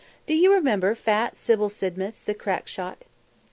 [0.25, 3.03] Do you remember fat Sybil Sidmouth, the crack shot?"